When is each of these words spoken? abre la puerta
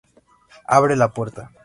abre 0.65 0.95
la 0.95 1.13
puerta 1.13 1.51